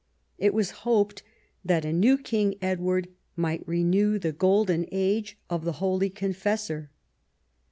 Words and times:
It 0.39 0.55
was 0.55 0.71
hoped 0.81 1.21
that 1.63 1.85
a 1.85 1.93
new 1.93 2.17
King 2.17 2.55
Edward 2.59 3.07
might 3.35 3.61
renew 3.67 4.17
the 4.17 4.31
golden 4.31 4.87
age 4.91 5.37
of 5.47 5.63
the 5.63 5.73
holy 5.73 6.09
Confessor. 6.09 6.89